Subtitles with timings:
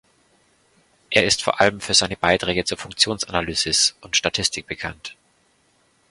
[1.11, 5.15] Er ist vor allem für seine Beiträge zur Funktionalanalysis und Statistik bekannt.